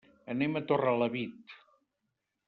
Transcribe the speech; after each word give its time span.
Anem 0.33 0.55
a 0.59 0.63
Torrelavit. 0.71 1.53